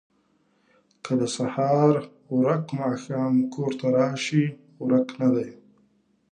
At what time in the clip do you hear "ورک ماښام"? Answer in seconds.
2.41-3.33